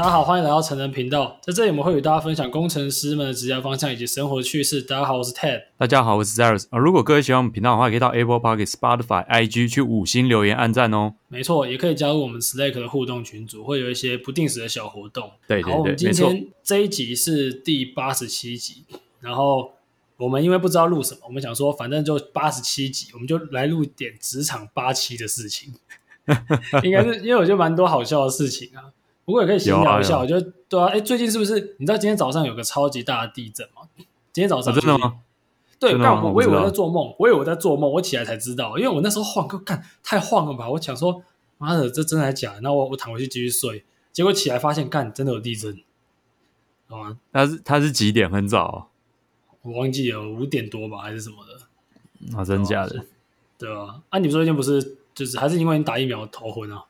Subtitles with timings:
[0.00, 1.38] 大家好，欢迎来到成人频道。
[1.42, 4.80] 在这里，我们会与大家分享工程师们的职业方向以及生活趣事。
[4.80, 5.60] 大家好，我是 Ted。
[5.76, 6.64] 大家好，我是 Zeros。
[6.70, 11.16] 啊，如果各位喜欢我们频道的话，可以到 Apple Podcast、Spotify、IG 去五星留言、按赞哦。
[11.28, 15.32] 没错，也可以加入我们 Slack 的互动群组，会有一些不定时的小活动。
[15.46, 18.86] 对对对，好，我们今天这一集是第八十七集。
[19.20, 19.70] 然后
[20.16, 25.74] 我们因为不知道录什么，我们想说，反正就八十七集，我们就来录点职场八七的事情。
[26.84, 28.88] 应该是因为我觉得蛮多好笑的事情啊。
[29.30, 33.82] 不过也可以闲聊一下，我觉得对啊，哎，最近是不是你知道今天早上有个超级大的地震吗？
[34.32, 35.20] 今天早上、啊、真的吗？
[35.78, 40.68] 对，但我我以为我在做梦，我以为我在做梦，我起来才知道，因为我那时候晃，干太晃了吧！
[40.68, 41.22] 我想说，
[41.58, 42.60] 妈的，这真的还假的？
[42.62, 45.80] 那我我躺回去继续睡，结果起来发现，干真的有地震，
[46.88, 47.16] 好吗？
[47.32, 48.28] 它是它是几点？
[48.28, 48.86] 很早、哦，
[49.62, 52.36] 我忘记了，五点多吧，还是什么的？
[52.36, 53.04] 啊，真假的？
[53.56, 56.84] 对啊，啊，你说最近不是就是还是因为你打疫苗头昏啊？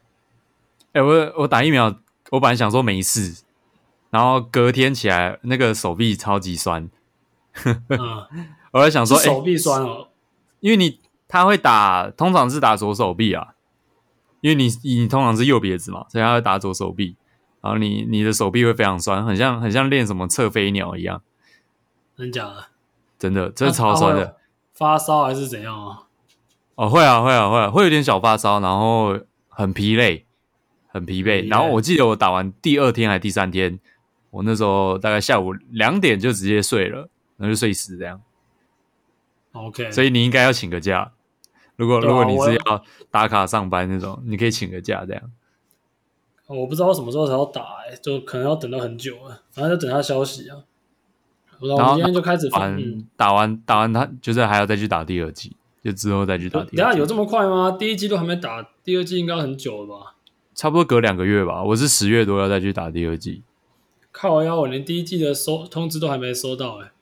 [0.92, 2.01] 哎，我我打疫苗。
[2.31, 3.42] 我本来想说没事，
[4.11, 6.89] 然后隔天起来那个手臂超级酸，
[7.64, 7.78] 嗯、
[8.73, 10.09] 我在想说手臂酸哦，
[10.61, 13.55] 因为你他会打，通常是打左手臂啊，
[14.41, 17.17] 因为你你通常是右撇子嘛，所以他会打左手臂，
[17.61, 21.23] 然后你你的手臂会非常酸，很像很像练什么侧飞鸟一样，
[22.17, 22.67] 真假的？
[23.19, 24.36] 真的，真的超酸的，
[24.73, 26.06] 发烧还是怎样啊？
[26.77, 30.27] 哦，会啊会啊会啊，会有点小发烧，然后很疲累。
[30.92, 33.78] 很疲惫，然后我记得我打完第二天还是第三天，
[34.30, 38.20] 我那时候大概下午两点就直接睡了，然后就睡死这样。
[39.52, 41.12] OK，所以你应该要请个假。
[41.77, 45.22] 如果、啊、如果你是要打卡上班那种，你可以请个假这样。
[46.46, 50.58] 我不知道什么时候才要打、欸，就可能要等到很久了，反正就等他消息啊。
[51.61, 52.77] 然后我今天就开始打
[53.16, 56.77] 打完打完他就是还要再去打第二季，就之后再去打第二季。
[56.77, 57.70] 等下有这么快吗？
[57.72, 60.16] 第一季都还没打，第二季应该很久了吧？
[60.61, 63.42] 差不多隔两个月吧，我是十月多要再去打第二季。
[64.12, 66.92] 靠腰，我连第一季的收通知都还没收到哎、欸。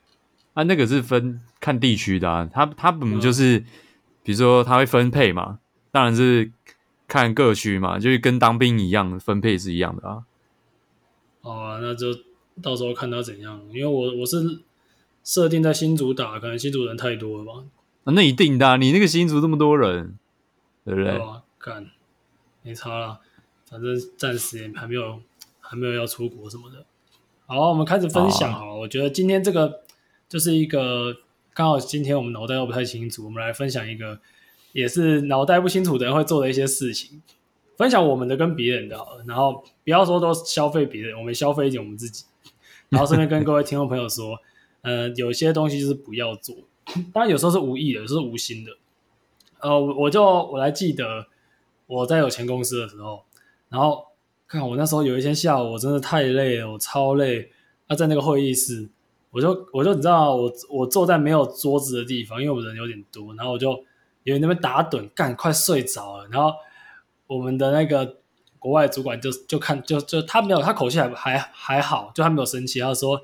[0.55, 3.67] 啊，那个是分看地区的啊，他他本来就是，嗯、
[4.23, 5.59] 比如说他会分配嘛，
[5.91, 6.53] 当然是
[7.09, 10.23] 看各区嘛，就是跟当兵一样，分配是一样的啊。
[11.41, 12.15] 哦啊，那就
[12.63, 14.61] 到时候看他怎样，因为我我是
[15.25, 17.65] 设定在新竹打，可能新竹人太多了吧。
[18.05, 20.17] 啊，那一定的、啊，你那个新竹这么多人，
[20.85, 21.21] 对不对？
[21.59, 21.87] 看、啊，
[22.63, 23.19] 没差了。
[23.69, 25.21] 反正暂时也还没有，
[25.61, 26.87] 还没有要出国什么的。
[27.47, 28.73] 好，我们开始分享好了。
[28.73, 28.81] Oh.
[28.81, 29.83] 我觉得今天这个
[30.29, 31.15] 就是一个
[31.55, 34.21] 刚好今天我们脑袋都不太清楚，我们来分享一个
[34.73, 37.23] 也是脑袋不清楚的人会做的一些事情，
[37.77, 39.25] 分享我们的跟别人的好了。
[39.27, 42.25] 然后不要说都消费别人，我们消费一点我们自己。
[42.91, 44.39] 然后顺便跟各位听众朋友说，
[44.83, 46.57] 呃，有些东西就是不要做，
[47.13, 48.73] 当然有时候是无意的，有时候是无心的。
[49.61, 51.27] 呃，我就我来记得
[51.87, 53.25] 我在有钱公司的时候。
[53.69, 54.07] 然后
[54.47, 57.51] 看我那时候有一天下午，我真的太累了，我超累。
[57.87, 58.89] 那、啊、在那个会议室，
[59.31, 63.35] 我就我就你知道，我我坐在没有桌子的地方，因为我人有点多。
[63.35, 63.73] 然后我就
[64.25, 66.27] 因为那边打盹，干快睡着了。
[66.29, 66.53] 然后
[67.27, 68.17] 我们的那个
[68.59, 73.23] 国外主管就就看就就他没有他口气还还还好，就他没有生气，他说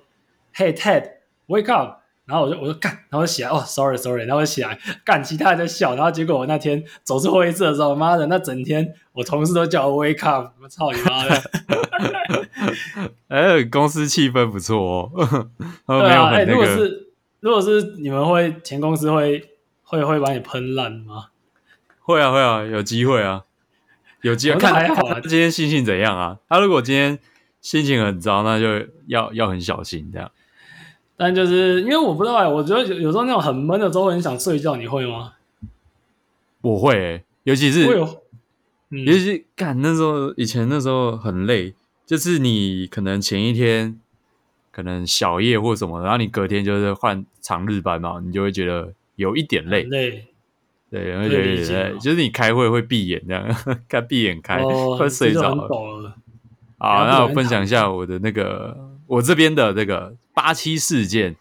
[0.55, 11.43] ：“Hey Ted，wake up。”然后我就我就干，然后我就起来哦，sorry sorry，然后我就起来干，其他人在笑，然后结果我那天走出会议室的时候，妈的，那整天我同事都叫我 wake up，我操你妈的！
[13.29, 15.49] 哎， 公司气氛不错哦。
[15.87, 17.09] 对啊，哎、那个，如果是
[17.41, 19.51] 如果是你们会前公司会
[19.83, 21.27] 会会把你喷烂吗？
[22.01, 23.43] 会啊会啊，有机会啊，
[24.23, 25.21] 有机会看还好啊。
[25.21, 26.39] 今天心情怎样啊？
[26.49, 27.19] 他如果今天
[27.61, 30.31] 心情很糟，那就要要很小心这样。
[31.17, 35.35] 但就是因为我不知道哎，我觉得有有时候那种很闷的时候很想睡觉，你会吗？
[36.61, 37.87] 我会、欸，尤其是，
[38.91, 41.75] 嗯、尤其是干那时候，以前那时候很累，
[42.05, 44.01] 就是你可能前一天
[44.73, 50.27] 可能小夜或什么，然后你隔天就是换长日班嘛，你就会觉得有一点累，累，
[50.91, 53.47] 对，会觉得有点累，就是你开会会闭眼这样，
[53.89, 56.17] 看闭眼开，哦、快睡着了。
[56.79, 58.94] 好，那我分享一下我的那个。
[59.07, 61.37] 我这边的这个八七事件，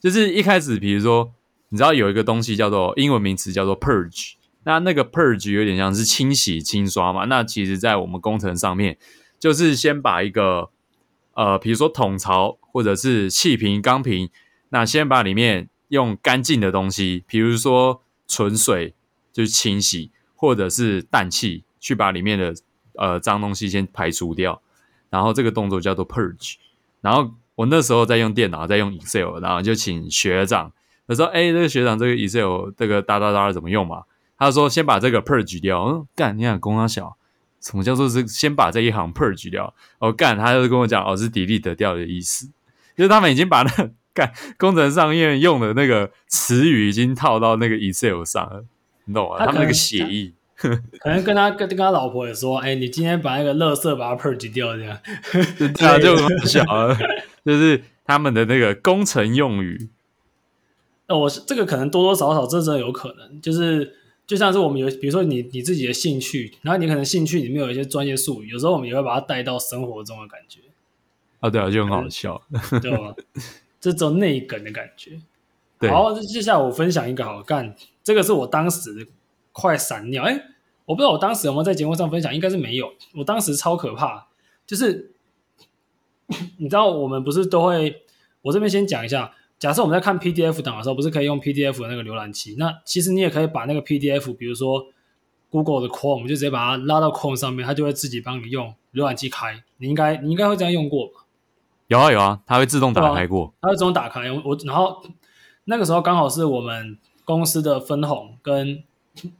[0.00, 1.32] 就是一开始，比如说，
[1.70, 4.34] 你知道有一个东西叫做英文名词叫做 purge，
[4.64, 7.24] 那那个 purge 有点像是清洗、清刷嘛。
[7.24, 8.96] 那其实，在我们工程上面，
[9.38, 10.70] 就是先把一个
[11.34, 14.30] 呃，比如说桶槽或者是气瓶、钢瓶，
[14.70, 18.94] 那先把里面用干净的东西，比如说纯水，
[19.32, 22.54] 就是清洗，或者是氮气，去把里面的
[22.94, 24.62] 呃脏东西先排除掉，
[25.10, 26.54] 然后这个动作叫做 purge。
[27.00, 30.72] 然后我那时候在用电脑，在用 Excel，然后就请学长，
[31.06, 34.02] 他说：“哎，这个学长，这个 Excel 这个哒哒哒怎么用嘛？”
[34.38, 37.16] 他说：“先把这个 purge 掉。”嗯，干，你想工商小，
[37.60, 39.74] 什么叫做是先把这一行 purge 掉？
[39.98, 42.46] 哦，干，他就跟我讲，哦，是 delete 掉的意思，
[42.96, 48.64] 就是他们已经把那个干工程上面用的那个词语已经套到那个 Excel 上了，
[49.06, 49.38] 你懂吗？
[49.38, 50.34] 他，他们那个协议，
[50.98, 54.98] 可能跟他跟跟他老婆也说，哎，你今天把那个垃圾把它 purge 掉，这样，
[55.32, 56.62] 对啊，就很小，
[57.44, 59.88] 就是他们的那个工程用语。
[61.06, 63.94] 哦，我这个可能多多少少这真的有可能，就是。
[64.28, 70.60] 就像是我们有，比如说你你自己的兴趣，然后你可能兴趣里面有一些专业术语，有时候我们也会把它带到生活中的感觉。
[71.40, 72.38] 啊，对啊，就很好笑，
[72.82, 73.14] 对吧？
[73.80, 75.18] 这种内梗的感觉。
[75.80, 75.88] 对。
[75.88, 77.74] 好，接下来我分享一个好干，
[78.04, 79.08] 这个是我当时
[79.60, 80.40] 快闪尿，哎，
[80.84, 82.92] 我不知道我当时有没有在节目上分享，应该是没有。
[83.16, 84.28] 我当时超可怕，
[84.64, 85.10] 就是
[86.58, 88.02] 你知道我们不是都会，
[88.42, 89.32] 我这边先讲一下。
[89.58, 92.54] 假设我们在看 PDF 档的时候，不是可以用 PDF 的那个浏览器？
[92.56, 94.86] 那其实你也可以把那个 PDF，比如说
[95.50, 99.64] Google 的 Chrome，就直接把它拉到 Chrome 上面，它就会自己帮你用浏览器开。
[99.78, 101.24] 你应该你应该会这样用过吧？
[101.88, 103.46] 有啊有啊，它会自动打开过。
[103.46, 104.30] 啊、它会自动打开。
[104.30, 105.02] 我然后
[105.64, 108.84] 那个时候刚好是我们公司的分红跟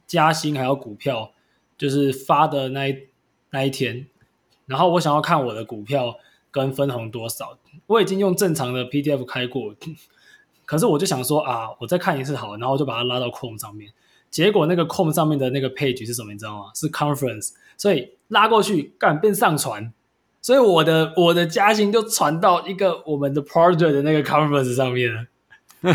[0.07, 1.31] 加薪还有股票
[1.77, 3.07] 就是发的那一
[3.51, 4.07] 那一天，
[4.65, 6.17] 然后我想要看我的股票
[6.51, 7.57] 跟分红多少。
[7.87, 9.73] 我已经用正常的 PDF 开过，
[10.65, 13.91] 可是我就想说啊，我再看一次好，然后就把它拉到 Chrome 上面。
[14.29, 16.65] 结果那个 Chrome 上面的那个 page 是什么，你知道吗？
[16.75, 19.91] 是 Conference，所以拉过去干变上传，
[20.41, 25.25] 所以我的我的加薪就传到一个我们的 project 的那个 Conference 上面了。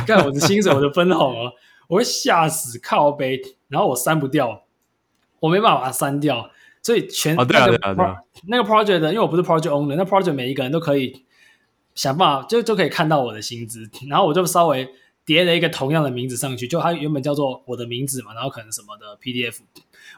[0.06, 1.52] 看我的薪水，我的分红哦，
[1.88, 4.64] 我会吓死靠背，然后我删不掉，
[5.40, 6.50] 我没办法把它删掉，
[6.82, 8.16] 所以全那个、哦、对啊对啊
[8.46, 11.24] 那个 project 的，因为我不是 project owner，那 project 每一个人都可以。
[11.94, 14.92] 想办法就就可以看到我的薪资，然后我就稍微
[15.24, 19.60] 叠了一个同样的名字上去，就它原本叫做我的名字嘛，然后可能什么的 PDF，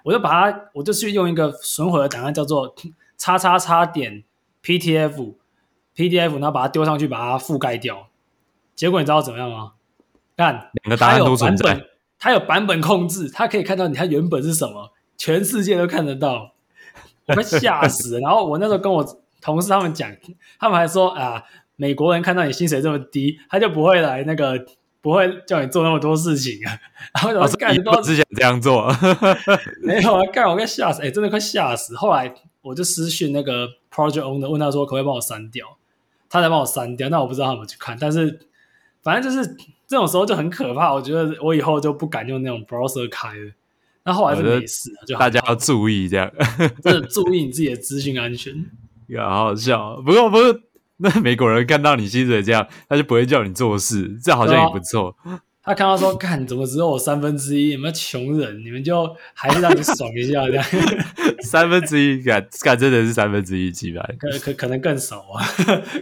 [0.03, 2.75] 我就把它，我就去用一个损毁的档案叫做
[3.19, 4.25] 叉叉叉点
[4.63, 8.09] PTF，PDF，然后把它丢上去，把它覆盖掉。
[8.75, 9.73] 结果你知道怎么样吗？
[10.37, 11.81] 看两个答案都存在，
[12.19, 16.53] 它有版本控制，它可以看到你它原本是什么，全世界都看得到，
[17.27, 18.21] 我快吓死了。
[18.21, 19.05] 然后我那时候跟我
[19.41, 20.11] 同事他们讲，
[20.59, 21.43] 他们还说啊。
[21.79, 24.59] 美国人看到你薪水这么低，他就不会来那个，
[25.03, 26.73] 不会叫你做那么多事情啊。
[27.13, 28.91] 然后我干，我只想这样做，
[29.85, 31.95] 没有啊，干我快吓死，哎、欸，真的快吓死。
[31.95, 32.33] 后来
[32.63, 35.67] 我就私讯那个 project owner，问他说可不可以帮我删掉，
[36.31, 37.11] 他才帮我删掉。
[37.11, 38.49] 那我不知道他们去看，但是
[39.03, 39.55] 反正就是
[39.87, 40.93] 这种时候就很可怕。
[40.93, 43.53] 我觉得我以后就不敢用那种 browser 开了。
[44.05, 46.31] 那后来是没事，就大家要注意这样，
[46.83, 48.55] 真的注意你自己的资讯安全。
[49.09, 50.63] 呀，好好笑，不过不是。
[50.99, 55.15] 那美国人看到你薪水这样，他就不会叫你做事，这好像也不错。
[55.63, 58.65] 他看到说，看怎么只有我三分之一，有没有穷人？
[58.65, 60.65] 你们就还是让你爽一下这样。
[61.43, 64.01] 三分之一，敢敢真的是三分之一几百？
[64.19, 65.45] 可可可能更少啊，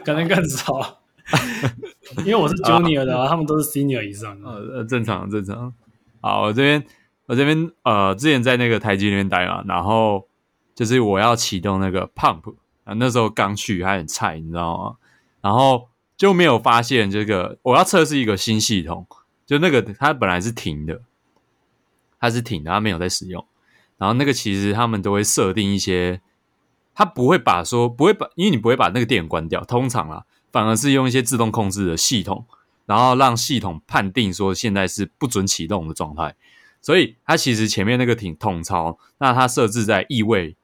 [0.04, 1.00] 可能更少。
[2.18, 4.48] 因为我是 junior 的，啊，他们都是 senior 以上的。
[4.48, 5.72] 呃，正常正常。
[6.20, 6.84] 好，我这边
[7.26, 10.28] 我这边呃，之前在那个台积那边待嘛，然后
[10.74, 12.54] 就是我要启动那个 pump。
[12.84, 14.96] 啊，那时候刚去还很菜，你知道吗？
[15.40, 15.88] 然后
[16.18, 19.06] 就没有发现这个，我要测试一个新系统，
[19.46, 21.00] 就那个它本来是停的，
[22.20, 23.42] 它是停的，它没有在使用。
[23.96, 26.20] 然后那个其实他们都会设定一些，
[26.94, 32.46] 它不会把说不会把，因为你不会把那个电源关掉，通常啊，反而是用一些自动控制的系统，
[32.86, 36.36] 然后让系统判定说现在是不准启动的状态。
[36.80, 40.56] 所以它其实前面那个挺统槽，那它设置在异味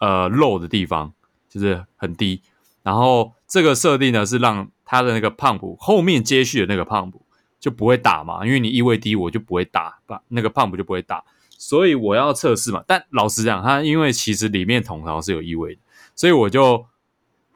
[0.00, 1.14] 呃 low 的地方。
[1.52, 2.42] 就是很低，
[2.84, 7.12] 然后这个设定呢是让它的那个 pump 后面接续的那个 pump
[7.58, 11.24] 就不会打嘛，因为你异味低，我就不会打，把那个 pump 就不会打，
[11.58, 12.84] 所以我要测试嘛。
[12.86, 15.80] 但老实讲，它因为其实里面统槽是有异味的，
[16.14, 16.86] 所以我就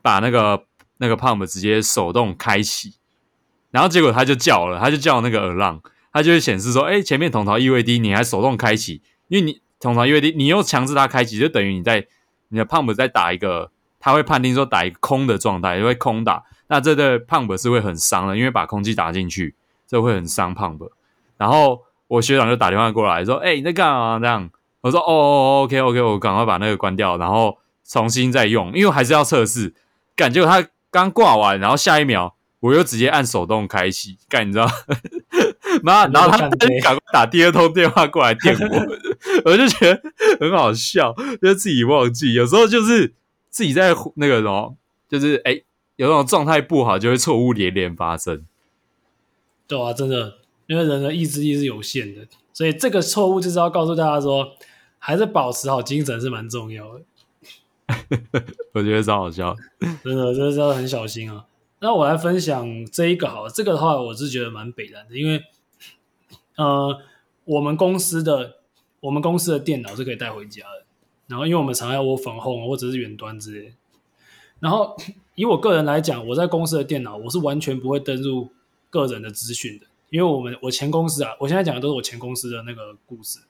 [0.03, 0.65] 把那个
[0.99, 2.95] 那个 pump 直接手动开启，
[3.71, 5.81] 然后结果它就叫了，它就叫那个 alarm，
[6.13, 12.07] 它就会显示说，哎，前面统槽异位低，你还手动开启，因为你统槽异位低，你又强制它开启，就等于你在
[12.49, 13.71] 你的 pump 在打一个。
[14.07, 19.55] 他会判定说打一个空的状态，因为空打，那这对 pump 是会很伤的，因为把空气打进去，
[19.87, 20.91] 这会很伤 pump。
[21.39, 24.51] 然后我学长就打电话过来说：“哎、欸，你在干嘛？”这样
[24.83, 29.73] 我说：“哦哦，OK OK，我赶快把那个关掉，然后重新再用，因为还是要测试。”
[30.15, 30.69] 感觉他
[31.03, 34.69] 刚挂完，然后下一秒我又直接按手动开启，干你知道？
[35.83, 38.77] 妈，然后他赶快打第二通电话过来电我，
[39.51, 40.01] 我就觉得
[40.41, 43.15] 很好笑，就自己忘记，有时候就是。
[43.55, 44.77] 自己在那个什么，
[45.09, 45.63] 就是哎，
[45.95, 48.45] 有那种状态不好，就会错误连连发生。
[49.69, 54.57] 对啊，真的，因为人的意志力是有限的，所以这个错误就是要告诉大家说，
[54.99, 57.03] 还是保持好精神是蛮重要的。
[58.73, 59.55] 我觉得超好笑，
[60.03, 61.47] 真的，真的要很小心啊。
[61.81, 65.43] 那我来分享这一个好了，这个的话我是觉得蛮北烂的，因为
[66.57, 66.99] 呃，
[67.45, 68.57] 我们公司的
[69.01, 70.87] 我们公司的电脑是可以带回家的，
[71.27, 73.75] 然后因为我们常要 work from home 或者是远端之类，
[74.61, 74.97] 然后
[75.37, 78.51] 以我个人来讲，我在公司的电脑我是完全不会登入
[78.89, 83.41] 个人的资讯的，因为我们我前公司啊，我现在讲的都是我前公司的那个故事，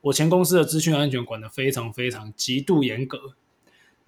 [0.00, 3.34] 我前公司的资讯安全管得非常非常极度严格，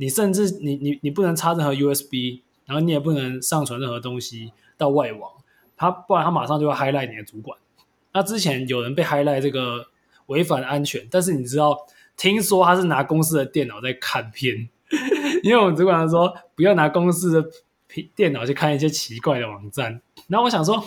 [0.00, 2.40] 你甚至你你你不能插任何 USB。
[2.66, 5.28] 然后你也不能上传任何东西到外网，
[5.76, 7.58] 他不然他马上就会 highlight 你的主管。
[8.12, 9.86] 那之前有人被 highlight 这个
[10.26, 11.76] 违反安全，但是你知道，
[12.16, 14.68] 听说他是拿公司的电脑在看片，
[15.42, 17.50] 因为我们主管说不要拿公司的
[18.14, 20.00] 电脑去看一些奇怪的网站。
[20.28, 20.80] 然后我想说，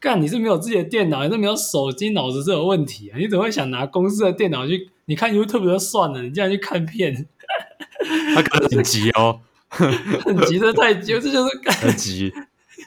[0.00, 3.18] 干你是没有自己的电脑，你是没有手机，脑子是有问题啊？
[3.18, 4.88] 你怎么会想拿公司的电脑去？
[5.04, 7.26] 你看 YouTube 就算了，你竟然去看片？
[8.34, 9.40] 他可能很急哦。
[9.70, 12.32] 很急的太急，这就是很急，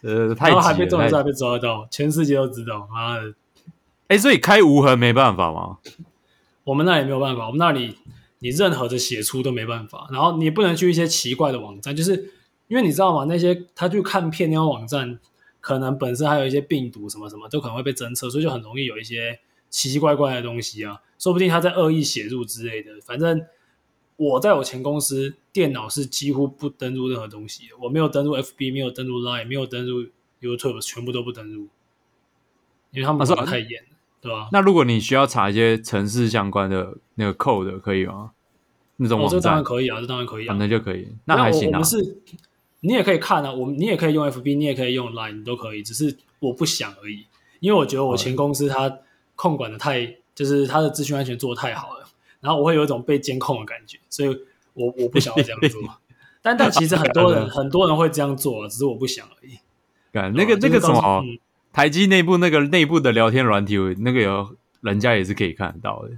[0.02, 3.36] 呃，太急了，然后还被抓到，还被抓到，全世界都知道，妈的！
[4.08, 5.78] 哎，所以开无痕没办法吗？
[6.64, 7.98] 我们那里没有办法，我们那里
[8.40, 12.32] 你任何的写出都没办法，然后你不能去一些奇怪的网站，就是
[12.68, 13.26] 因为你知道吗？
[13.26, 15.20] 那些他去看片那种网站，
[15.60, 19.38] 可能本身还有一些病毒什么什么，都可能会被侦测，所以就很容易有一些
[19.70, 23.40] 奇奇怪怪的东西啊，说不定他在恶意写入之类的，反正。
[24.22, 30.06] 我在我前公司电脑是几乎不登录任何东西，我没有登录 FB，没有登录 Line，没有登录
[30.40, 31.70] YouTube，全部都不登录，
[32.92, 34.48] 因为他们管太严，啊、对吧？
[34.52, 38.34] 那如果你需要查一些城市相关的那个 code，可以吗？
[38.98, 41.08] 那种网站、哦、这当然可以啊，这当然可以啊，那就可以。
[41.26, 41.72] 那还行啊。
[41.72, 42.18] 我们是，
[42.82, 47.26] 你也可以看啊，我们你也可以用 FB，你也可以用 Line，你都可以，只是我不想而已。
[47.60, 49.00] 因为我觉得我前公司它
[49.36, 52.01] 控管的太，嗯、就是它的资讯安全做的太好了。
[52.42, 54.30] 然后我会有一种被监控的感觉，所以
[54.74, 55.82] 我我不想要这样做。
[56.44, 59.60] 但但其实很多人 很多人会这样做，只是我不想而已。
[60.12, 61.38] 干那个那个什么，嗯、
[61.72, 66.10] 台积内部那个内部的聊天软体，那个有人家也是可以看得到的。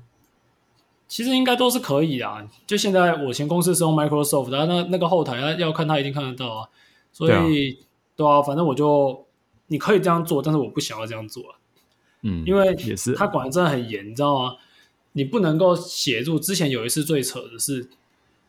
[1.08, 2.48] 其实应该都是可以啊。
[2.66, 6.70] 就现在我前公司是用 Microsoft，然后那那个后台要要看他一定看得到啊。
[7.12, 7.78] 所以对啊，
[8.16, 9.28] 对啊，反正我就
[9.68, 11.60] 你可以这样做，但是我不想要这样做啊。
[12.22, 14.56] 嗯，因为也是他管的真的很严，你知道吗？
[15.14, 16.38] 你不能够写入。
[16.38, 17.82] 之前有一次最扯的是，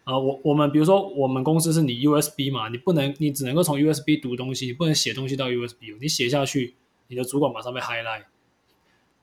[0.04, 6.74] 啊、呃，我我们比如说我们公司是你 USB 嘛，你不能，你只能够从 USB 读东西，你不能写东西到 USB，你写下去，
[7.08, 8.24] 你的主管马上被 highlight。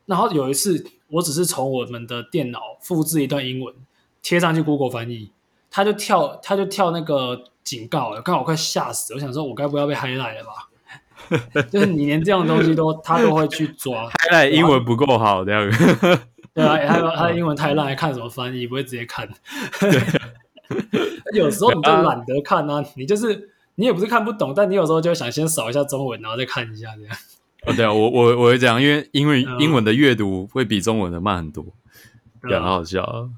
[0.06, 3.74] 然后有一次，我只是从我们的电脑复制一段英文
[4.22, 5.32] 贴上去 Google 翻译，
[5.70, 10.70] 他就跳，他就跳那个警告了，刚好我快吓死，我想说，我该不要被 highlight 了吧？
[11.72, 15.70] 就是你连这样东西都他都会去抓， highlight 英文不够好这样。
[16.56, 18.68] 对啊，还有他 的英文太烂，还看什么翻译？
[18.68, 19.28] 不会直接看。
[19.80, 19.92] 对
[21.40, 27.16] 有时候你就懒得看啊，你就是你也不是看不懂，但你有时候就想先扫一下中文，然后再看一下这样。
[27.66, 31.66] 哦，对啊，我我我会这样，因为因为英文的阅读会比中文的慢很多，
[32.42, 33.30] 对，很好笑啊。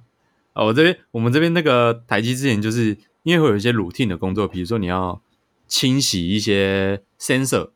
[0.54, 5.22] 啊，我这边我们这边那个台积之前就是因为会有一些 routine 的工作，比如说你要
[5.68, 7.70] 清洗一些 sensor，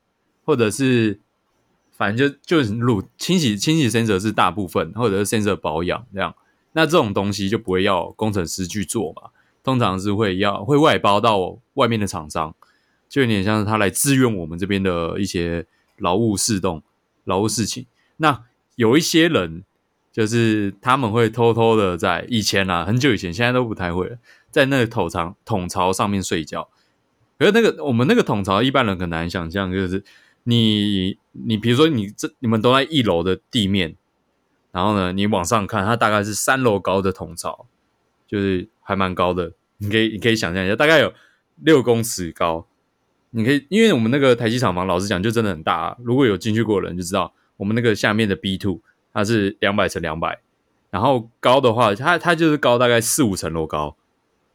[0.43, 1.19] 或者是。
[1.97, 6.35] 反正就就是录清洗清洗 sensor 是大部分，或者是 sensor 保养这样。
[6.73, 9.31] 那这种东西就不会要工程师去做嘛，
[9.63, 12.53] 通常是会要会外包到外面的厂商，
[13.09, 15.65] 就有点像是他来支援我们这边的一些
[15.97, 16.83] 劳务事动、
[17.23, 17.87] 劳务事情。
[18.17, 18.43] 那
[18.75, 19.63] 有一些人
[20.11, 24.17] 就是他们会偷偷的在以前啊，很久以前，现在都不太会了，
[24.51, 26.69] 在那个桶槽桶槽上面睡觉。
[27.39, 30.03] 可是那个我们那个桶槽，一般人很难想象，就是。
[30.49, 33.97] 你你比如说你这你们都在一楼的地面，
[34.71, 37.67] 然后呢，你往上看，它大概是三楼高的筒槽，
[38.25, 39.51] 就是还蛮高的。
[39.79, 41.13] 你可以你可以想象一下，大概有
[41.57, 42.65] 六公尺高。
[43.31, 45.97] 你可以，因为我们那个台积厂房，老实讲就真的很大啊。
[46.01, 48.79] 如果有进去过的人就知道，我们那个下面的 B two
[49.13, 50.39] 它是两百乘两百，
[50.89, 53.97] 然后高的话，它它就是高大概四五层楼高，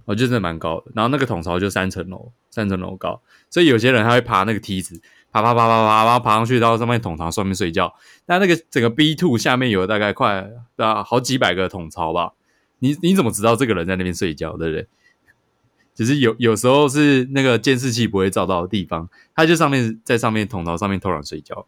[0.07, 0.91] 哦，就真的蛮高的。
[0.95, 3.21] 然后那个桶槽就三层楼，三层楼高，
[3.51, 5.03] 所以有些人他会爬那个梯子。
[5.33, 7.93] 爬爬爬爬爬，然后爬上去到上面桶槽上面睡觉。
[8.27, 12.35] 那那个整个 B two 下面有大概快啊好几百个桶槽吧？
[12.79, 14.87] 你你怎么知道这个人在那边睡觉，对不对？
[15.95, 21.67] 只是有有时候是那个监视器不会照到的地方，他就上面在上面桶槽上面偷懒睡觉。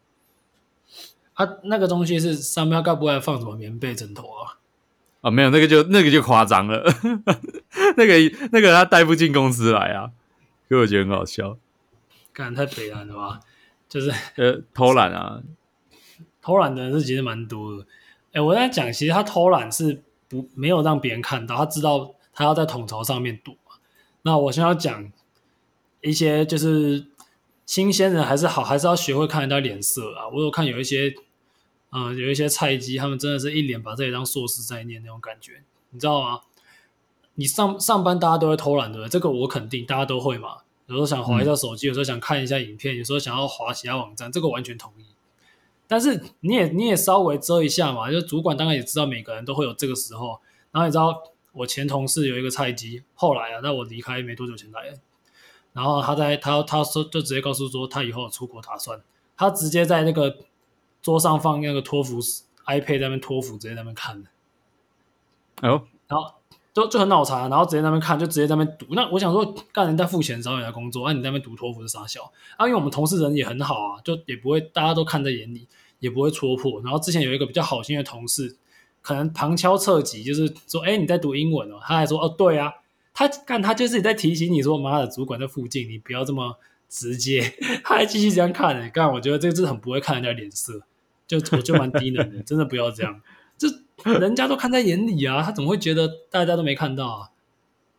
[1.35, 4.57] 他、啊、那个东西是上面该不会放什么棉被枕头啊？
[5.21, 6.83] 啊，没有，那个就那个就夸张了。
[7.97, 8.13] 那个
[8.51, 10.11] 那个他带不进公司来啊，
[10.69, 11.57] 所以我觉得很好笑。
[12.33, 13.39] 干太北烂了吧？
[13.95, 15.41] 就是呃偷懒啊，
[16.41, 17.83] 偷懒的人是其实蛮多的。
[18.33, 23.77] 哎、欸，我在讲，其实他偷懒是不没有让别人看到，他知道他要在统筹上面躲嘛。
[24.23, 25.09] 那我先要讲
[26.01, 27.07] 一些，就是
[27.65, 30.27] 新鲜人还是好，还是要学会看人家脸色啊。
[30.27, 31.15] 我有看有一些，
[31.93, 36.41] 嗯、呃，有一些菜鸡，他们真的是一脸把自己当硕士在念那种感觉，你知道吗？
[37.35, 40.57] 你上上班大家都会偷懒的，这个我肯定大家都会嘛。
[40.87, 45.05] 有时候想划一下手机，嗯、有时候想看一下影片，有时候想要划其他网站，这个完全同意。
[45.87, 50.39] 但是你也你也稍微遮一下嘛，就主管当然也知道每个人都会有这个时候。
[50.71, 51.23] 然后你知道
[51.53, 54.99] 我前同事有一个菜鸡，后来啊，那我离开没多久前来的，
[55.73, 59.01] 然后他在他他说就直接告诉说他以后有出国打算，
[59.35, 60.37] 他直接在那个
[61.01, 62.19] 桌上放那个托福
[62.67, 64.29] iPad 在那边托福直接在那边看的。
[65.67, 66.34] 哦，然后。
[66.75, 68.85] 就就很脑残，然后直接在那边看，就直接在那边读。
[68.89, 72.29] 那我想说，干人家付钱找你来工作，那、你在那边读托福是傻笑？
[72.57, 75.65] 啊，因为我们同事人也很好啊，就也不会大家都看在眼里，
[75.99, 76.81] 也不会戳破。
[76.81, 78.57] 然后之前有一个比较好心的同事，
[79.01, 81.79] 可能旁敲侧击，就是说，哎，你在读英文哦？
[81.81, 82.73] 他还说，哦，对啊，
[83.13, 86.57] 他干他就是在提醒你说，妈的，主管在附近，你不要这么
[86.89, 87.53] 直接。
[87.85, 90.81] 他还继续这样看呢，干，我觉得这个是很不会看人家脸色，
[91.25, 93.21] 就我就蛮低能的，真的不要这样。
[93.57, 93.69] 就
[94.19, 97.29] 人家都看在眼里啊，他怎么会觉得大家都没看到啊？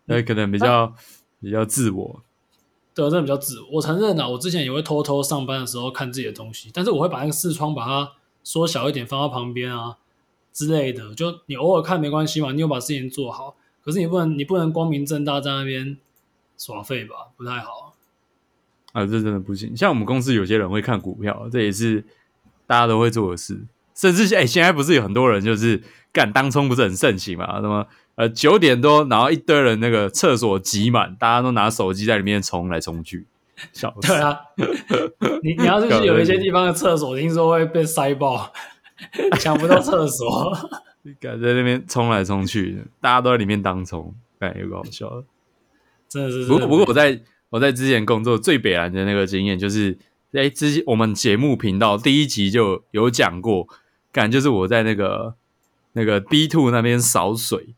[0.05, 0.95] 那可能比较
[1.41, 2.23] 比较自我，
[2.95, 3.67] 对，真的比较自我。
[3.73, 8.13] 我承认啊，我之前也会偷偷上班的时候看自己的东西，但是我会把那个视窗把它
[8.45, 9.99] 缩小一点，放到旁边啊
[10.53, 11.15] 之类的。
[11.15, 13.57] 就你偶尔看没关系嘛，你有把事情做好。
[13.83, 15.97] 可是你不能，你不能光明正大在那边
[16.57, 17.29] 耍废吧？
[17.37, 17.95] 不太好
[18.93, 19.77] 啊，这真的不行。
[19.77, 22.05] 像我们公司有些人会看股票，这也是
[22.67, 23.67] 大家都会做的事。
[23.97, 27.61] 甚至哎、欸，现在不是有很多人就是干当冲不是很盛行嘛？
[27.63, 27.87] 什么
[28.17, 33.27] 呃九点多，然后一堆人那个厕所挤满，大家都拿手机在里面冲来冲去，
[33.73, 34.09] 笑死。
[34.09, 34.39] 对啊，
[35.43, 38.53] 你你要是去有一些地方的厕所，听说会被塞爆，
[39.41, 40.53] 抢不到厕所，
[41.19, 45.25] 敢在那边冲来冲去，大家都在里面当冲，感有个好笑的，
[46.09, 46.45] 真的是。
[46.47, 49.97] 不过不过我在我在之前工作最北蓝的那个经验就是，
[50.33, 53.67] 哎，之前我们节目频道第一集就有讲过。
[54.17, 55.35] 感就是我在那个
[55.93, 57.75] 那个 B two 那边扫水，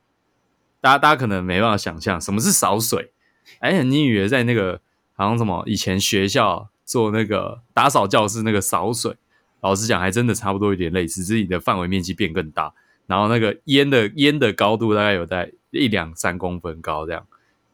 [0.81, 3.11] 大家大家可能没办法想象什么是扫水。
[3.59, 4.81] 哎，你以为在那个
[5.17, 9.17] 好像什么以前学校做那个打扫教室那个扫水，
[9.63, 12.73] 老实讲还真的差不多有点类似，只是你的范围面积变更大，
[13.09, 17.27] 然后那个烟的烟的高度大概有在一两三公分高，这样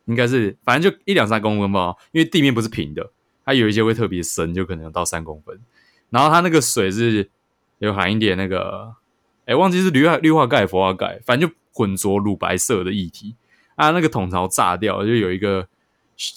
[0.07, 3.11] 应该是反正就一两三公分吧，因为地面不是平的，
[3.45, 5.61] 它有一些会特别深，就可能到三公分，
[6.09, 7.29] 然后它那个水是。
[7.85, 8.95] 有含一点那个，
[9.47, 13.35] 哎，忘记是氯化氯化钙、氟化钙，反正就混浊乳白色的液体
[13.77, 13.91] 啊。
[13.91, 15.67] 那个桶槽炸掉，就有一个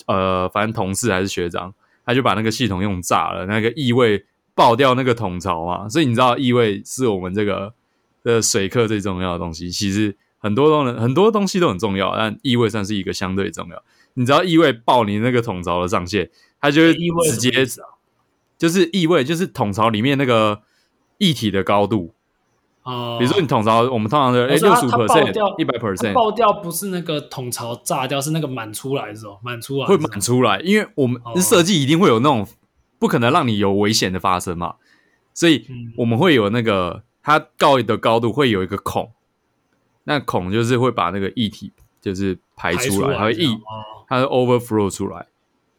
[0.07, 1.73] 呃，反正同事还是学长，
[2.05, 5.87] 他就把那个系统用炸了，那个异味爆掉那个桶槽啊。
[5.87, 7.73] 所以你知道，异味是我们这个
[8.23, 9.69] 的水课最重要的东西。
[9.69, 13.83] 其实很多东西很多东西都很重要，但异味算是一个相对重要。
[14.15, 16.29] 你知道异味爆你那个桶槽的上限，
[16.59, 16.93] 它就会
[17.29, 17.51] 直接
[18.57, 20.61] 就是异味，就是桶槽里面那个。
[21.17, 22.13] 液体的高度
[22.83, 32.47] 哦，比如说你桶槽，我们通常的哎六十 percent、一百 percent 爆掉，不是那个桶槽炸掉，是那个满出来的时候，满出来会满出来，因为我们设计一定会有那种
[32.97, 34.75] 不可能让你有危险的发生嘛，
[35.33, 35.65] 所以
[35.97, 39.11] 我们会有那个它高的高度会有一个孔，
[40.05, 43.57] 那孔就是会把那个液体就是排出来，它会溢，
[44.07, 45.27] 它会 overflow 出来。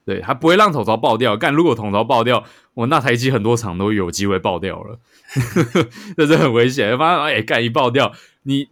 [0.04, 1.36] 对，它不会让桶槽爆掉。
[1.36, 2.42] 但，如果桶槽爆掉，
[2.78, 5.00] 我那台机很多厂都有机会爆掉了，
[6.16, 6.96] 这是很危险。
[6.96, 8.12] 发现哎，干一爆掉，
[8.44, 8.68] 你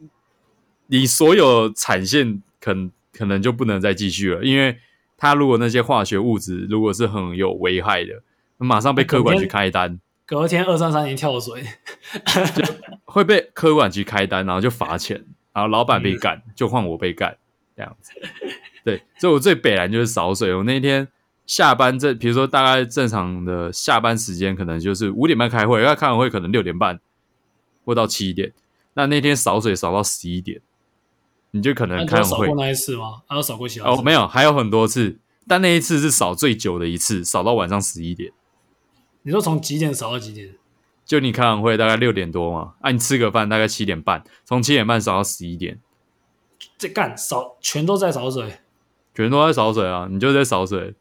[0.86, 4.78] 你所有产线可能可能就不能再继续了，因为
[5.16, 8.22] 它如果那些化学物质如果是很有危害的，
[8.58, 9.98] 马上被科管局开单。
[10.24, 11.64] 隔天二三三零跳水，
[12.54, 12.64] 就
[13.06, 17.36] 会被科管局开单，然后就罚钱，然后老板被干，就换我被干，
[17.76, 18.12] 这样子。
[18.84, 20.54] 对，所以我最北然就是扫水。
[20.54, 21.08] 我那天。
[21.46, 27.00] 下班这，比如说大概正常的下班时间，可能就是五点半开会，要开完会可能六点半
[27.84, 28.52] 或到七点。
[28.94, 30.60] 那那天扫水扫到十一点，
[31.52, 32.46] 你就可能开完会。
[32.46, 33.22] 扫过那一次吗？
[33.26, 33.88] 还有扫过其他？
[33.88, 38.32] 哦，没有，还有很多次，但那一次是扫最久的一次，扫到晚上十一点。
[39.22, 40.54] 你说从几点扫到几点？
[41.04, 45.78] 就你开完会大概六点多嘛，啊，你吃个饭大概七点半，从七点半扫到十一点。
[46.76, 48.58] 这干扫全都在扫水，
[49.14, 50.08] 全都在扫水啊！
[50.10, 50.94] 你就在扫水。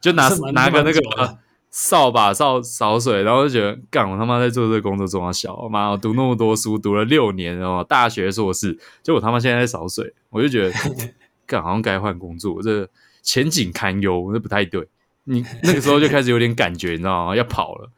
[0.00, 1.38] 就拿拿个那个
[1.70, 10.74] 扫把扫扫水，然后就觉得干我他妈在做这个工作这么小，妈我读那么多书，读了六年然后大学硕士，结果他妈现在在扫水，我就觉得
[11.46, 12.88] 干好像该换工作，这
[13.22, 14.88] 前景堪忧，这不太对。
[15.24, 17.36] 你那个时候就开始有点感觉，你知道吗？
[17.36, 17.90] 要跑了，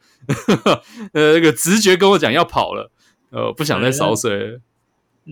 [1.13, 2.91] 呃，那个直觉跟我讲要跑了，
[3.31, 4.59] 呃，不想再扫水了。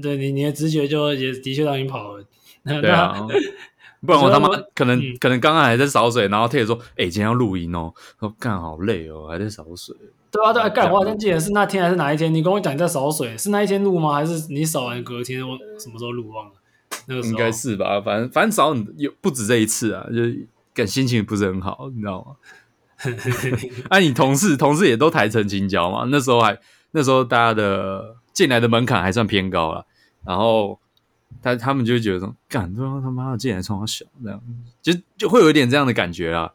[0.01, 2.23] 对你，你的直觉就也的确让你跑了。
[2.63, 3.27] 对啊。
[4.05, 9.95] 不然我他妈可能、嗯、可能刚刚还在扫水，然后他也说：“哎、欸，今天要录音哦。”说干好累哦，还在扫水。
[10.31, 10.89] 对啊，对啊，干！
[10.89, 12.33] 我好像记得是那天还是哪一天？
[12.33, 14.13] 你跟我讲你在扫水，是那一天录吗？
[14.13, 15.47] 还是你扫完隔天？
[15.47, 16.53] 我什么时候录忘了？
[17.07, 17.99] 那个应该是吧。
[18.01, 20.21] 反正反正扫有不止这一次啊，就
[20.73, 22.35] 感心情不是很好，你知道吗？
[23.89, 26.05] 哎、 啊，你同事同事也都抬成青椒嘛？
[26.09, 26.57] 那时候还
[26.91, 29.85] 那时候大家的进来的门槛还算偏高了，
[30.25, 30.79] 然后
[31.41, 34.41] 他他们就会觉得说，干，他妈的竟然冲我小，这样
[34.81, 36.51] 就就会有一点这样的感觉啊。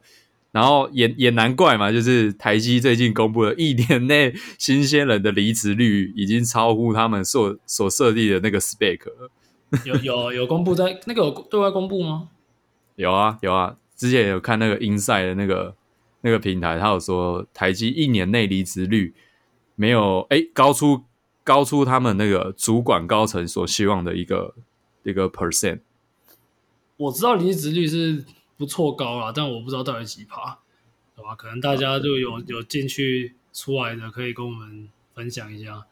[0.52, 9.30] 然后也也难怪嘛，就是台积最近公布了一年内新鲜人的离职率已经超乎他们所所设立的那个 spec 了。
[9.84, 12.30] 有有有公布在那个有对外公布吗？
[12.96, 15.74] 有啊有啊，之前有看那个 Inside 的那个
[16.22, 19.12] 那个平台，他有说台积一年内离职率
[19.74, 21.02] 没有哎高出
[21.46, 24.54] 高出他们那个主管高层所希望的一个
[25.04, 25.80] 一个 percent。
[26.98, 28.26] 我知道离职率是。
[28.58, 30.58] 不错高了，但我不知道到底几趴，
[31.14, 31.34] 对吧？
[31.34, 35.84] 可能大家就有有进去出来的，可以跟我们分享一下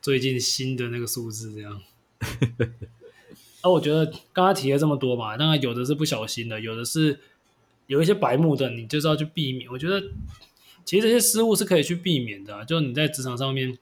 [0.00, 1.82] 最近新的那个数字，这样。
[2.60, 2.66] 那、
[3.62, 7.18] 啊、我觉得刚刚提了这么多嘛，当然有的是不小心的，有的是
[7.88, 9.68] 有一些白目的，你就是要去避免。
[9.68, 10.00] 我觉得
[10.84, 13.76] 其实这些失误是可以去避免的、啊，就你在职场上面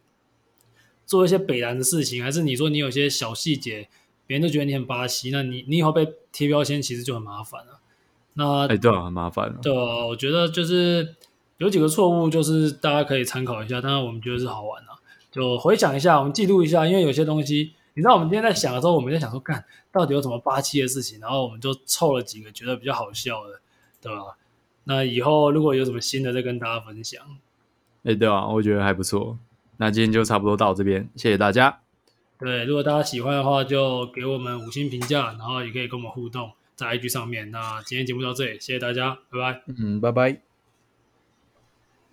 [1.10, 3.88] 做一些北南的事情，还是你说你有些小细节，
[4.28, 7.80] 别人都觉得你很巴西，那你你以后被贴标签，其实就很麻烦了。
[8.34, 9.52] 那哎，对啊，很麻烦。
[9.60, 11.16] 对啊，我觉得就是
[11.58, 13.80] 有几个错误，就是大家可以参考一下。
[13.80, 14.94] 当然，我们觉得是好玩啊，
[15.32, 16.86] 就回想一下，我们记录一下。
[16.86, 23.60] 因为有些东西，你知道，我们今天在想的时候，我们在想说，干到底有什么八七的事情，然后我们就凑了几个觉得比较好笑的，
[24.00, 24.36] 对吧？
[24.84, 27.20] 那以后如果有什么新的，再跟大家分享。
[28.04, 29.36] 哎，对啊，我觉得还不错。
[29.80, 31.80] 那今天就差不多到这边，谢谢大家。
[32.38, 36.52] 对，如果大家喜欢的话，就给我们五星评价，然后也可以跟我们互动。
[36.76, 39.62] 在 IG 上面，那今天节目到这里，谢谢大家，拜拜。
[39.78, 40.49] 嗯，拜拜。